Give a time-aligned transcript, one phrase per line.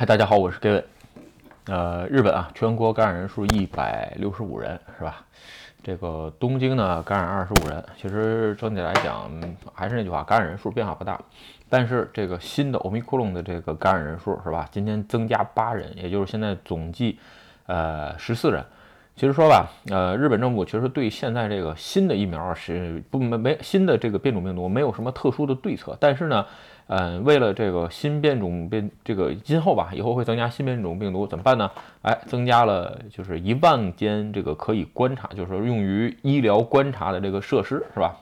[0.00, 0.84] 嗨，大家好，我是 Gavin。
[1.66, 5.26] 呃，日本啊，全国感染人数一百六十五人，是吧？
[5.82, 7.84] 这个东京呢，感染二十五人。
[8.00, 9.28] 其实整体来讲，
[9.74, 11.20] 还是那句话，感染人数变化不大。
[11.68, 14.68] 但是这个新的欧米克隆的这个感染人数，是吧？
[14.70, 17.18] 今天增加八人，也就是现在总计
[17.66, 18.64] 呃十四人。
[19.16, 26.46] 其实说吧，呃，日本政府其实对现在这个新的疫苗是不没没新的这个变种病毒没有什么特殊的对策，但是呢，
[26.88, 31.70] 嗯，为了这个新变种变这个今后吧，以后会增加新变种病毒怎么办呢？
[32.02, 38.16] 哎，增加了就是一万间这个可以观察，就是说用于医疗观察的这个设施，是吧？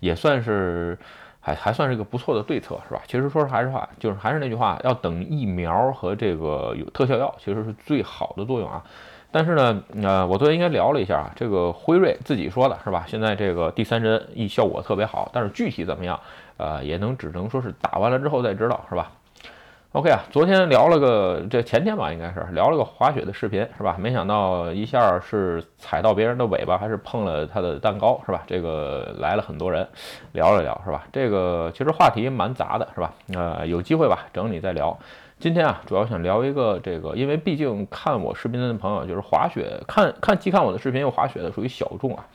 [0.00, 0.98] 也算是
[1.40, 3.00] 还还算是一个不错的对策，是吧？
[3.06, 8.84] 其实说实话，就是还是那句话，要等疫苗和这个有特效药，其实是最好的作用啊。
[9.32, 13.04] 但是呢，呃，我昨天应该聊了一下啊，这个辉瑞自己说的是吧？
[13.06, 16.20] 现在这个第三针一效果特别好，但是具体怎么样，
[16.60, 19.12] 呃，也能只能说是打完了之后再知道，是吧
[19.92, 23.96] ？OK 啊，昨天聊了个这前天吧，应该是聊了个滑雪的视频，是吧？
[23.98, 28.42] 没想到一下是踩到别人的尾巴，还是碰了他的蛋糕，是吧？
[28.46, 29.88] 这个来了很多人
[30.32, 31.06] 聊了聊，是吧？
[31.10, 33.14] 这个其实话题蛮杂的，是吧？
[33.34, 34.96] 呃，有机会吧，整理再聊。
[35.40, 42.26] 今天啊，主要想聊一个这个，因为毕竟看我视频的朋友就是滑雪，看看既看我的视频又滑雪的属于小众啊，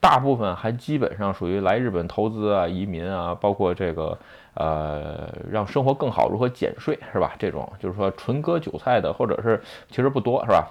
[0.00, 4.18] 大部分还基本上属于来日本投资啊、移民啊，包括这个
[4.54, 7.34] 呃让生活更好如何减税是吧？
[7.38, 10.66] 这种就是说纯割韭菜的，或者是其实不多是吧？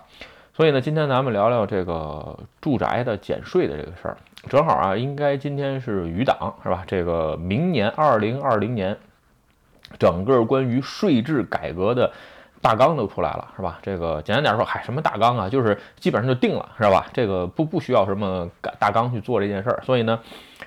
[0.54, 4.18] 所以呢，今天咱们聊聊这个住宅的减税的这个事儿，
[4.50, 6.84] 正好啊，应该今天是余党是吧？
[6.88, 8.98] 这个明年二零二零年。
[9.98, 12.12] 整个关于税制改革的
[12.62, 13.80] 大纲都出来了，是吧？
[13.82, 15.50] 这个简单点说，嗨，什么大纲啊？
[15.50, 17.08] 就是基本上就定了，是吧？
[17.14, 19.82] 这个不不需要什么大纲去做这件事儿。
[19.86, 20.20] 所以呢，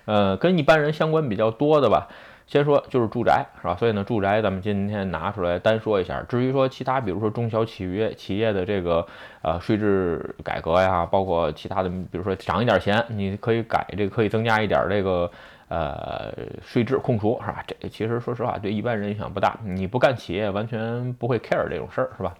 [0.06, 2.08] 呃，跟一般人相关比较多的吧，
[2.46, 3.76] 先说就是住宅，是吧？
[3.78, 6.22] 所以呢，住宅咱们今天拿出来单说一下。
[6.28, 9.06] 至于说其他，比如说中小企业企业的这个
[9.42, 15.30] 呃税制改革呀，包括其他的，比如说涨一点钱，你可以改这个，可以增加一点这个。
[15.72, 16.30] 呃，
[16.62, 17.64] 税制控除是吧？
[17.66, 19.58] 这其实说实话对一般人影响不大。
[19.64, 22.34] 你不干企业，完全不会 care 这种事儿是吧？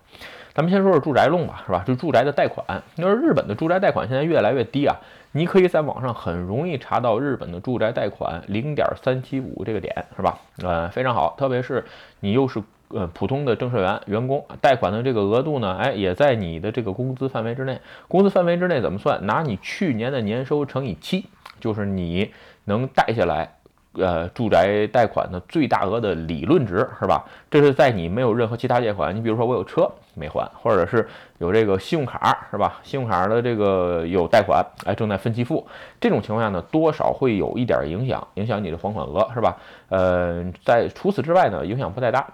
[0.52, 1.82] 咱们先说说住宅弄吧，是吧？
[1.86, 4.94] 就住宅的贷款，因为日本的住宅贷款现在越来越低啊。
[5.34, 10.38] 你可以在网上很容易查到日本的住宅贷款零点三七五这个点是吧？
[10.62, 11.82] 呃，非常好，特别是
[12.20, 17.80] 你又是呃普通的正社员员工，贷款的这个额度呢，哎，也在你的这个工资范围之内。
[18.08, 19.24] 工资范围之内怎么算？
[19.24, 21.24] 拿你去年的年收乘以七。
[21.60, 22.32] 就是你
[22.64, 23.52] 能贷下来，
[23.94, 27.24] 呃，住宅贷款的最大额的理论值是吧？
[27.50, 31.08] 这是在你没有任何其他借款，你比如说我有车没还，或者是
[31.38, 32.80] 有这个信用卡是吧？
[32.82, 35.66] 信用卡的这个有贷款，哎，正在分期付，
[36.00, 39.56] 这种情况下呢，多少会有一点影响，影响你的还款额是吧？
[39.88, 42.26] 呃，在除此之外呢，影响不太大。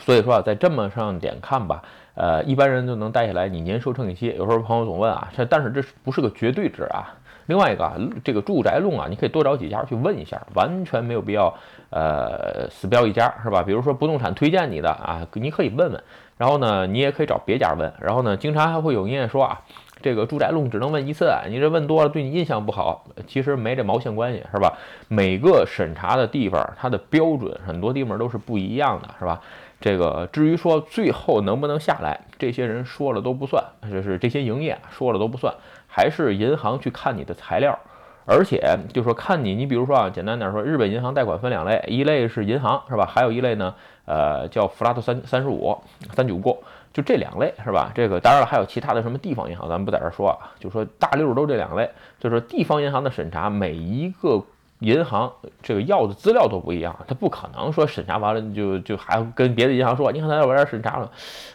[0.00, 1.82] 所以说啊，在这么上点看吧，
[2.14, 4.26] 呃，一般人就能贷下来，你年收乘以七。
[4.36, 7.14] 有时候朋友总问啊，这但是这不是个绝对值啊。
[7.46, 11.54] 另外一个啊，这个住宅弄啊，你可以多找几家去问一下，完全没有必要，
[11.90, 13.62] 呃，死标一家是吧？
[13.62, 16.02] 比如说不动产推荐你的啊，你可以问问。
[16.36, 17.92] 然后呢，你也可以找别家问。
[18.00, 19.60] 然后呢，经常还会有人业说啊，
[20.02, 23.04] 这个住宅弄只能问一次，你这问多了对你印象不好。
[23.28, 24.76] 其实没这毛线关系是吧？
[25.06, 29.40] 每个审查的地方它的标准很多地方都是不一样的，是吧？
[29.80, 35.54] 这个至于说最后能不能下来，这些人说了都不算，就是这些营业说了都不算。
[35.96, 37.78] 还是银行去看你的材料，
[38.26, 38.60] 而且
[38.92, 43.06] 就说看你，你比如说啊，简单点说，日本银行贷款分两类，一类是银行是吧？
[43.06, 43.72] 还有一类呢，
[44.04, 45.78] 呃，叫 flat 三三十五
[46.12, 46.60] 三九过，
[46.92, 47.92] 就这两类是吧？
[47.94, 51.88] 这个当然了，还有其他的什么地方银行，咱们不在这说啊，就说大六都这两类，
[52.18, 54.42] 就是地方银行的审查，每一个。
[54.84, 61.10] 银行这个要的资料都不一样，他不可能说审查完了就就还跟别的银行说，你看他要玩点审查了，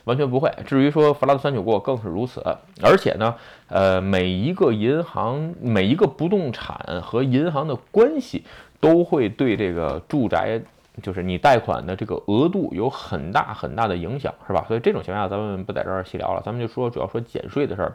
[0.06, 0.52] 完全不会。
[0.66, 2.42] 至于说弗拉德三九过更是如此，
[2.82, 3.36] 而且呢，
[3.68, 8.44] 呃，每一个银行每一个不动产和银行的关系
[8.80, 10.60] 都会对这个住宅，
[11.04, 14.66] 就是你贷款的这个额度有很大很大的影响，是吧？
[14.68, 17.94] 所以这种情况下咱们不在这儿细聊了，咱们就说主要说减税的事儿。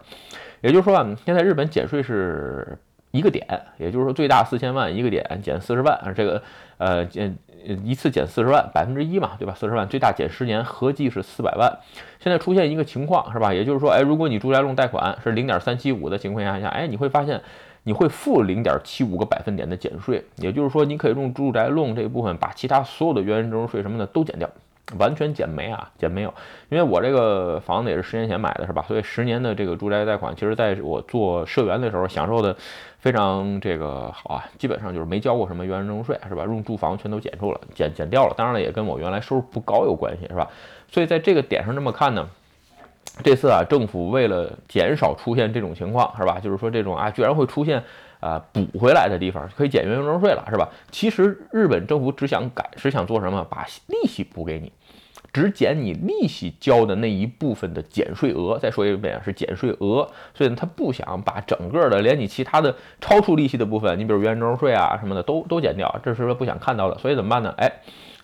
[0.60, 2.78] 也就是说啊，现在日本减税是。
[3.14, 3.46] 一个点，
[3.78, 6.42] 也就是说最大四千万一个点减四十万，这个
[6.78, 7.38] 呃减
[7.84, 9.54] 一次减四十万，百分之一嘛，对吧？
[9.56, 11.78] 四十万最大减十年，合计是四百万。
[12.18, 13.54] 现在出现一个情况是吧？
[13.54, 17.40] 也就是说，哎，如果你住宅用贷款是零点三七五的情况下下，哎，你会发现
[17.84, 20.24] 你会付零点七五个百分点的减税。
[20.38, 24.50] 也就是说，你可以用住宅用这一部分把其他所有的原征税什么的都减掉。
[24.98, 26.32] 完全减没啊，减没有。
[26.68, 28.84] 因为我这个房子也是十年前买的，是吧？
[28.86, 32.56] 所以十年的这个住宅贷款，其实在我做社员的时候享受的
[32.98, 36.44] 非常这个好啊，基本上就是没交过什么原征税，是吧？
[36.44, 38.34] 用住房全都减住了，减减掉了。
[38.36, 40.48] 当然了，也跟我原来收入不高有关系，是吧？
[40.88, 42.28] 所以在这个点上这么看呢。
[43.22, 46.40] 这次啊，政府为了减少出现这种情况，是吧？
[46.42, 47.80] 就是说这种啊，居然会出现
[48.24, 50.66] 啊补回来的地方，可以减原增税了，是吧？
[50.90, 53.44] 其实日本政府只想改，只想做什么？
[53.50, 54.72] 把利息补给你，
[55.30, 58.58] 只减你利息交的那一部分的减税额。
[58.58, 60.08] 再说一遍，是减税额。
[60.32, 66.96] 所以呢，他不想把整个的连你其他的超出利息的部分，你比如原增税啊什么的都都减掉，这是不想看到的。
[66.98, 67.52] 所以怎么办呢？
[67.58, 67.70] 哎，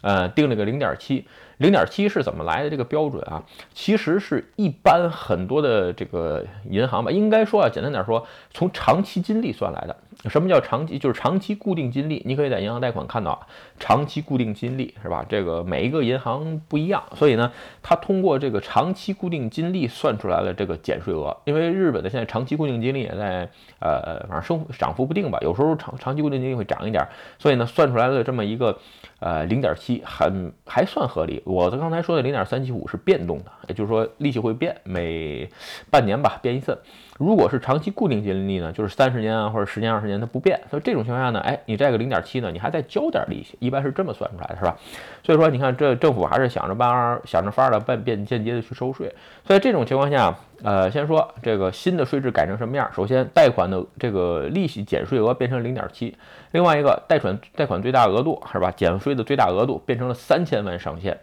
[0.00, 1.26] 呃，定了个零点七。
[1.60, 2.70] 零点七是怎么来的？
[2.70, 3.42] 这个标准啊，
[3.74, 9.94] 其实是一般很多的这个银行吧，应该说啊，简单点说，从长期金利算来的。
[10.30, 10.98] 什么叫长期？
[10.98, 12.22] 就是长期固定金利。
[12.24, 13.46] 你可以在银行贷款看到啊，
[13.80, 15.26] 长期固定金利是吧？
[15.28, 17.50] 这个每一个银行不一样，所以呢，
[17.82, 21.36] 它通过这个长期固定金利算出来了这个减税额。
[21.44, 23.48] 因为日本的现在长期固定金利也在
[23.80, 27.04] 呃，反正升涨幅不定吧，有时候长长期固定金利会涨一点，
[27.38, 28.78] 所以呢，算出来了这么一个。
[29.20, 31.42] 呃，零点七很还算合理。
[31.44, 35.46] 我刚才说的零点三七五是变动的，也就是说利息会变，每
[35.90, 36.78] 半年吧变一次。
[37.18, 40.58] 如果是长期固定金利呢，就是三十年啊或者十年二十年它不变。
[40.70, 44.76] 所以这种情况下呢，哎，你这个零点七呢，你还在交点利息，一般是这么算出来的，是吧？
[45.22, 49.14] 所以说你看这政府还是想着办法，想着法儿的办变间接的去收税。
[49.46, 52.90] 所以这种情况下，呃，先说这个新的税制改成什么样？
[52.92, 56.16] 首先贷款的这个利息减税额变成零点七。
[56.50, 58.72] 另外一个贷款贷款最大额度是吧？
[58.72, 61.16] 减税的最大额度变成了三千万上限，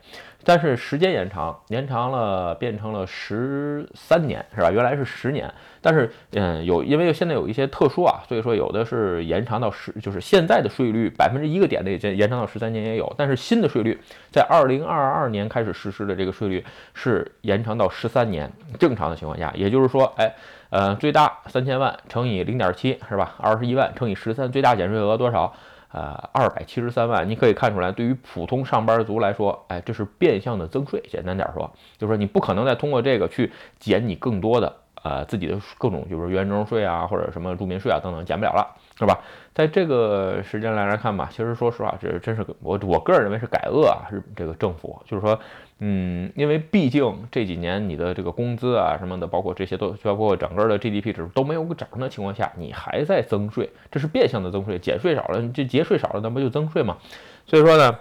[0.44, 4.72] 但是时间延长，延长了变成了十三年是吧？
[4.72, 14.00] 原来是十年，但是嗯有因为现在有一些特殊啊，所以说有的是延长到十，就是现在的税率百分之一个点的延延长到十三年也有，但是新的税率
[14.32, 16.64] 在二零二二年开始实施的这个税率
[16.94, 20.34] 是延长到十三年，正常的情况下，也就是说，哎。
[20.70, 23.36] 呃，最大三千万乘以零点七是吧？
[23.38, 25.54] 二十一万乘以十三，最大减税额多少？
[25.98, 27.28] 呃，二百七十三万。
[27.28, 31.02] 你可以看出来，对于普通上班族来说，哎，这是变相的增税。
[31.10, 39.20] 简单点说，就是说你不可能再通过这个去减你更多的呃自己的各种，就是原征税啊，或者什么住民税啊等等，减不了了，是吧？
[39.54, 45.40] 在这个时间来来看吧，其实说实话，这真是我我个人认为是改恶啊，是这个政府，就是说。
[45.80, 56.98] 嗯，因为毕竟这几年你的这个工资啊什么的，包括这些都包括整个的 GDP 指数都没有涨的情况下，你还在增税，这是变相的增税，减税少了，你这节税少了，那不就增税吗？
[57.46, 57.96] 所以说呢，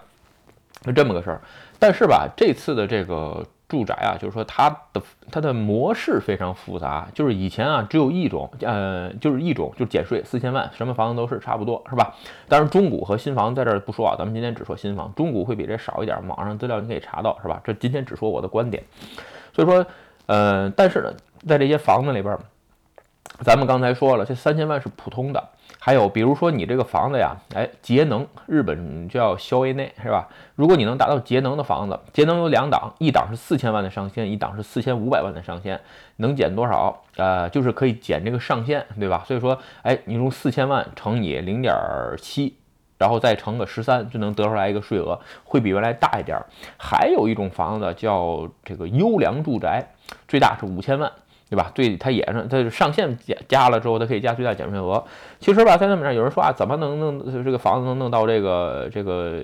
[0.87, 1.43] 是这么个事儿。
[1.79, 3.45] 但是吧，这次的这个。
[3.69, 12.15] 住宅啊，就是说它的它的模式非常复杂，就是以前啊只有一种，呃，就是一种，就是减税四千万，什么房子都是差不多，是吧？
[12.49, 17.61] 当然中古和新房在这儿不说啊，咱们今天只说新房，中古会比这少一点，网上资料你可以查到，是吧？
[17.65, 18.83] 这今天只说我的观点，
[19.53, 19.85] 所以说，
[20.27, 21.13] 呃，但是呢，
[21.47, 22.39] 在这些房子里边，
[23.41, 25.49] 咱们刚才说了，这三千万是普通的。
[25.79, 30.29] 还有，比如说你这个房子呀，哎，节能，日本叫消维内，是吧？
[30.57, 35.81] 如果你能达到节能的房子，节能有两档，一档是四千万的上限，一档是四千五百万的上限，
[36.17, 37.03] 能减多少？
[37.17, 39.23] 呃，就是可以减这个上限，对吧？
[39.29, 41.73] 所以说，哎，你用四千万乘以零点
[42.19, 42.57] 七，
[42.99, 46.37] 然后再乘个十三，就能得出来一个税额，会比原来大一点。
[46.77, 49.87] 还有一种房子叫这个优良住宅，
[50.27, 51.13] 最大是五千万。
[51.49, 51.71] 对吧？
[51.75, 55.05] 对，它也是，它上限加加了之后，它可以加最大减税额。
[55.39, 59.43] 其实吧，在那边有人说啊，怎么能弄这个房子能弄到这个这个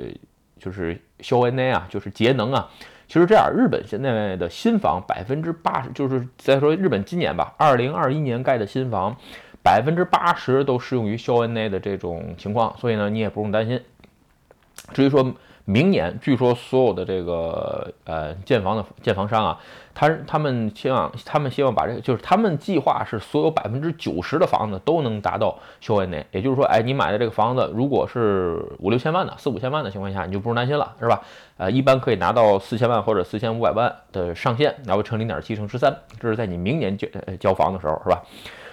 [0.59, 2.69] 就是消温内啊，就是节能啊？
[3.07, 9.15] 其实这样，日本现在的新房百分之八十，就是再说日本今年吧，二零二一年盖的新房，
[9.63, 13.81] 百分之八十都适用于消温内的这种情况，所以呢，你也不用担心。
[14.93, 15.33] 至于说，
[15.65, 19.59] 明年据说所有的这个呃建房的建房商啊，
[19.95, 31.23] 他他们希望他们希望把这个就是他们计划是所有百分之九十的房子都能达到修温内，也就是说，哎，你买的这个房子如果是五六千万的四五千万的情况下，你就不用担心了，是吧？
[31.59, 38.21] 呃，一般可以拿到四千万或者四千五百万的上限，然后乘零点七乘十三，这是在你明年交呃交房的时候，是吧？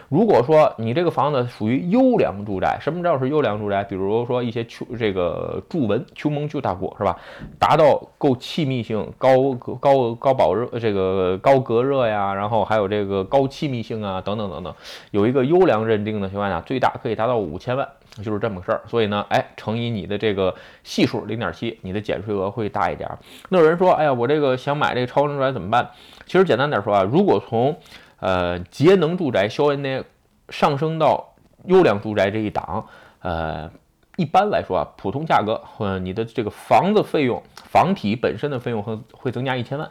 [0.10, 3.84] 如果说你这个房子属于优良住宅，什么叫是优良住宅？
[3.84, 7.16] 比如说一些秋这个住文秋蒙就大国是吧？
[7.60, 14.74] 达到够气密性、高高高保热、这个高隔热呀，然后还有这个高气密性啊，等等等等，
[15.12, 17.88] 有一个优良认定的情况下，最大可以达到五千万，
[18.24, 18.82] 就是这么个事儿。
[18.88, 23.08] 所以呢，哎，乘以你的这个系数零点七，你的减税额会大一点。
[23.50, 25.88] 那有人说，哎呀，我这个想买这个超能住宅怎么办？
[26.26, 27.78] 其实简单点说啊，如果从
[28.20, 30.04] 呃，节能住宅消温内
[30.50, 31.36] 上升到
[31.66, 32.88] 优良住宅这一档，
[33.22, 33.70] 呃，
[34.18, 39.90] 一般来说啊，普通价格嗯你的这个房子费用、房体本身的费用会会增加一千万。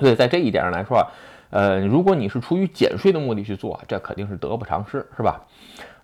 [0.00, 1.06] 所以在这一点上来说啊，
[1.50, 5.44] 呃，如果你是出于减税的目的去做，这肯定是得不偿失，是吧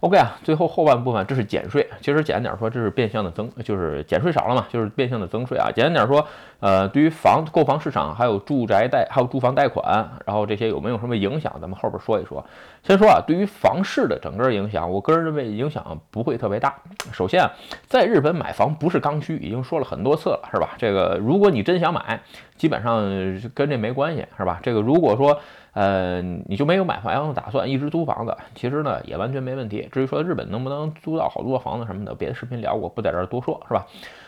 [0.00, 5.70] ？OK 啊，最后后半部分这是减税，其实简单点说，这是变相的增，就是减税少了嘛，就是变相的增税啊。
[5.74, 6.26] 简单点说，
[6.60, 12.42] 呃，对于房购房市场，还有住宅贷，还有住房贷款，然后这些有没有什么影响，咱们后边说一说。
[12.82, 16.74] 先说啊，对于房市的整个影响，我个人认为影响不会特别大。
[17.12, 17.50] 首先啊，
[17.86, 20.70] 在日本买房不是刚需，已经说了很多次了，是吧？
[20.78, 22.18] 这个如果你真想买，
[22.56, 23.02] 基本上
[23.54, 24.58] 跟这没关系，是吧？
[24.62, 25.38] 这个如果说。
[25.72, 29.88] 呃，你就没有买房的打算，一直租房子，其实呢也完全没问题。
[29.92, 33.86] 至于说日本能不能租到好多房子什么的，别的视频聊过，不在这儿多说，是吧？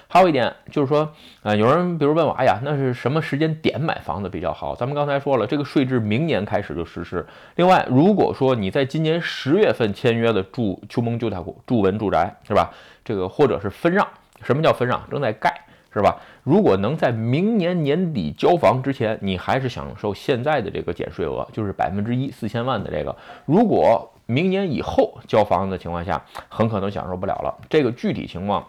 [0.08, 1.08] 还有一点就是说，
[1.42, 4.74] 呃，有人比如问我，哎呀，那是什么时间点买房子比较好？
[4.74, 7.26] 咱们刚才说了，这个税制明年开始就实施。
[7.56, 12.70] 另外，如果说你在今年十月份签约的住秋蒙旧太库住文住宅，是吧？
[13.04, 14.06] 这个或者是分让，
[14.42, 15.02] 什么叫分让？
[15.10, 15.50] 正在盖。
[15.92, 16.20] 是吧？
[16.42, 23.16] 如果能在明年年底交房之前，你还是享受现在的这个减税额，就是百分之一四千万的这个。
[23.44, 27.58] 如果明年以后交房的情况下，很可能享受不了了。
[27.68, 28.66] 这个具体情况。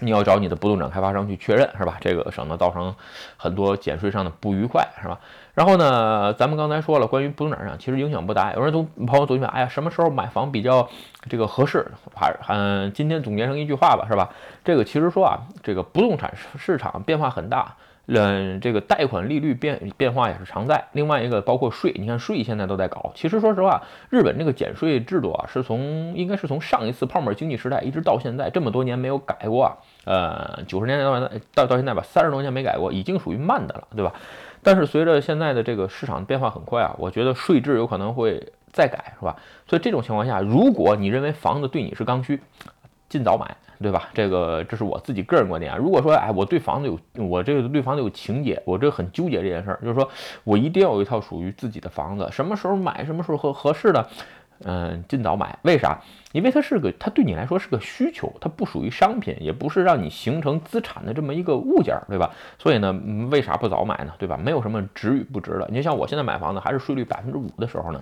[0.00, 1.98] 你要找你的不动产开发商去确认，是吧？
[2.00, 2.92] 这个省得造成
[3.36, 5.20] 很多减税上的不愉快，是吧？
[5.54, 8.52] 然后呢，咱们刚才说了，关于不动产上其实影响不大。
[8.54, 10.88] 有人总朋友总问，哎呀，什么时候买房比较
[11.28, 11.86] 这个合适？
[12.14, 14.30] 还嗯，今天总结成一句话吧，是吧？
[14.64, 17.76] 这个其实说啊，这个不动产市场变化很大。
[18.06, 20.88] 嗯，这个贷款利率变变化也是常在。
[20.92, 23.12] 另外一个包括税，你看税现在都在搞。
[23.14, 23.80] 其实说实话，
[24.10, 29.78] 日本这个减税制度啊，是从应该是从上一次泡沫经济时代一直到现在这么多年没有改过啊。
[30.04, 34.12] 呃，九十年代到到到现在吧，三十多年没改过，已经属于慢的了，对吧？
[34.64, 39.36] 但是随着现在的这个市场变化很快啊，我觉得税制有可能会再改，是吧？
[39.68, 42.40] 所以这种情况下，如果你认为房子对你是刚需，
[43.08, 43.56] 尽早买。
[43.82, 44.08] 对吧？
[44.14, 45.76] 这个这是我自己个人观点啊。
[45.76, 50.08] 如果说，哎，我对房子有我这个对房子有情节，我这很纠结这件事儿，就是说
[50.44, 54.08] 我一定要有一套属于自己的房子，什么时候买，什么时候合合适的，
[54.64, 55.58] 嗯，尽早买。
[55.62, 56.00] 为啥？
[56.32, 62.30] 因为它是个，它对你来说是个需求，它不属于商品，也不是让你形成资产的这么一个物件，对吧？
[62.58, 62.92] 所以呢，
[63.30, 64.12] 为啥不早买呢？
[64.18, 64.36] 对吧？
[64.36, 65.66] 没有什么值与不值的。
[65.70, 68.00] 你就像我现在买房子，还是税率百分之五的时候呢。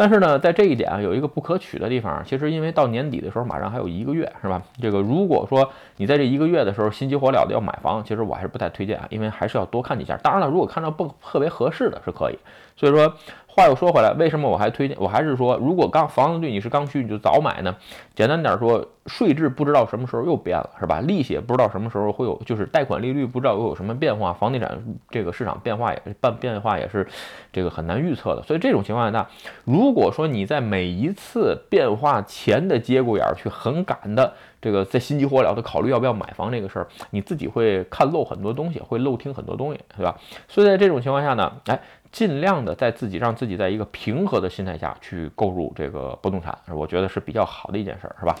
[0.00, 2.22] 但是呢，在这一点啊，有一个不可取的地方。
[2.24, 4.62] 其实，因为到年底的时候，马上还有一个月，是吧？
[4.80, 10.16] 这个如果说你在这一个月的时候心急火燎的要买房，其实我还是不太推荐啊，因为还是要多看几家。
[10.18, 12.38] 当然了，如果看到不特别合适的是可以。
[12.78, 13.12] 所以说。
[13.50, 14.96] 话又说回来，为什么我还推荐？
[15.00, 17.74] 我还是说，如果刚房子对你是刚需，你就早买呢？
[18.14, 21.00] 简单点说，税制不知道什么时候又变了，是吧？
[21.00, 24.80] 利息也不知道什么时候会有，就是贷款利率不知道又有什么变化，房地产
[25.10, 27.04] 这个市场变化也变变化也是
[27.52, 28.42] 这个很难预测的。
[28.44, 29.28] 所以这种情况下，
[29.64, 40.16] 如果说你在每一次变化前的节骨眼儿去很赶的这个在心急火燎的考虑要不要买房这个事儿，你自己会看漏很多东西，会漏听很多东西，对吧？
[40.46, 41.80] 所以在这种情况下呢，哎。
[42.10, 48.34] 尽量的在自己让自己在一个平和的心态下去购入这个不动产，我觉得是比较好的一件事儿，是吧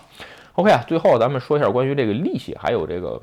[0.54, 3.20] ？OK 啊，最后咱们说一下关于这个利息还有这个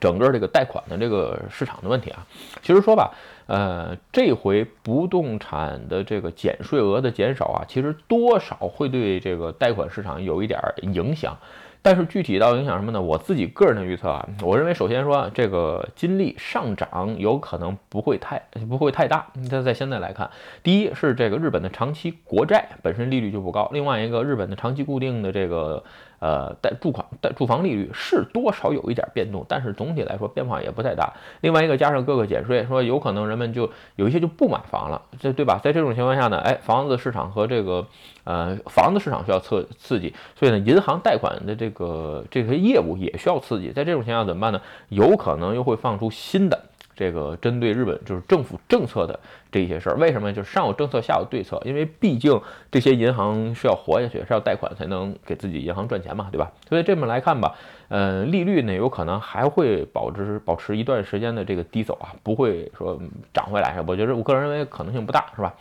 [0.00, 2.26] 整个这个贷款的这个市场的问题啊。
[2.62, 3.14] 其实说吧，
[3.46, 11.36] 呃，这回不动产的这个减税额的减少啊，其实多少会对这个贷款市场有一点影响。
[11.82, 13.00] 但是具体到影响什么呢？
[13.00, 19.26] 我自己个人的预测啊，我认为首先说这个金利上涨有可能不会太不会太大。
[19.50, 20.30] 但在现在来看，
[20.62, 25.82] 第一是这个日本的长期国债本身利率就不高，另外一个日本的长期固定的这个。
[26.20, 31.12] 呃，贷住款、贷住房利率是多少有一点变动，但是总体来说变化也不太大。
[31.40, 35.60] 另外一个加上各个减税，说有可能人们就有一些就不买房了，这对吧？
[35.62, 37.86] 在这种情况下呢，哎，房子市场和这个
[38.24, 43.70] 呃房子市场需要刺刺激，所以呢，银行贷款的这个这些业务也需要刺激。
[43.70, 44.60] 在这种情况下怎么办呢？
[44.88, 46.67] 有可能又会放出新的。
[46.98, 49.20] 这个针对日本就是政府政策的
[49.52, 51.62] 这些事儿，为什么就是上有政策下有对策？
[51.64, 52.40] 因为毕竟
[52.72, 56.50] 这些银行是要活下去，是要贷款才能给自己银行赚钱嘛，对吧？
[56.68, 57.54] 所以这么来看吧，
[57.86, 63.00] 呃，利率呢有可能还会保持保持一段时间的这个低走啊，不会说
[63.32, 63.80] 涨回来。
[63.86, 65.54] 我觉得我个人认为可能性不大，是吧？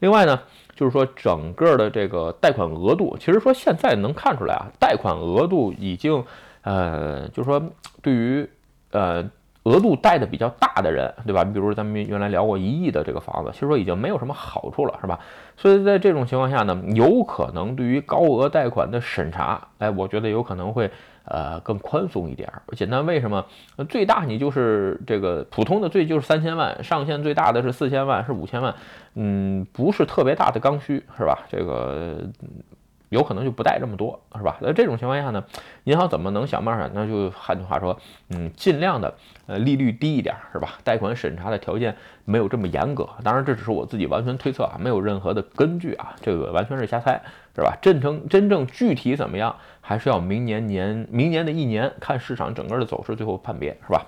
[0.00, 0.38] 另外呢，
[0.74, 6.22] 就是说整个的这个贷款额度，其实说现在能看出来啊，贷款额度已经
[6.60, 7.62] 呃，就是说
[8.02, 8.46] 对于
[8.90, 9.24] 呃。
[9.66, 11.42] 额度贷的比较大的人，对吧？
[11.42, 15.18] 你比如咱们原来聊过一亿的这个房子，其实说已经没有什么好处了，是吧？
[15.56, 20.88] 所以在这种情况下呢，有可能对于高额贷款的审查，哎，我觉得有可能会
[21.24, 22.48] 呃更宽松一点。
[22.76, 23.44] 简单为什么？
[23.88, 28.72] 最大你就是这个普通的最就是三千万，上限最大的是四千万，是五千万，
[29.16, 31.40] 嗯，不是特别大的刚需，是吧？
[31.50, 32.20] 这个。
[33.08, 34.56] 有可能就不贷这么多，是吧？
[34.60, 35.44] 那这种情况下呢，
[35.84, 36.90] 银行怎么能想办法？
[36.92, 37.98] 那就换句话说，
[38.30, 39.14] 嗯，尽量的
[39.46, 40.78] 呃利率低一点，是吧？
[40.82, 41.94] 贷款审查的条件
[42.24, 43.08] 没有这么严格。
[43.22, 47.22] 当然，这只是我自己完全推测啊，没有任何的根据啊，这个完全是瞎猜，
[47.54, 47.76] 是吧？
[47.80, 54.06] 真正真正具体怎么样，还是要明年年明年的一年看市场整个的走势，最后判别，是吧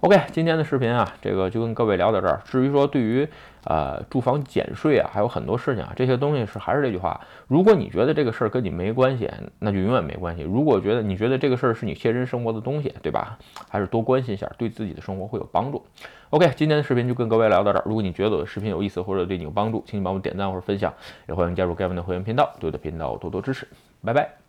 [0.00, 2.40] ？OK，今天的视频啊，这个就跟各位聊到这儿。
[2.44, 3.28] 至于说对于
[3.64, 9.28] 呃住房减税啊，还有很多事情啊，这些东西是还是这句话，如果你觉得这个事儿跟你没关系，
[9.58, 10.42] 那就永远没关系。
[10.42, 13.36] 如果觉得你觉得这个事儿是你切身生活的东西，对吧？
[13.68, 15.84] 还是多关心一下，对自己的生活会有帮助。
[16.30, 17.82] OK，今天的视频就跟各位聊到这儿。
[17.84, 20.94] 如果你觉得我的视频有意思或者对你有帮助，请你帮我点赞或者分享，
[21.26, 23.66] 也欢迎加入盖文的会员频道，对我的频道多多支持。
[24.04, 24.47] 拜拜。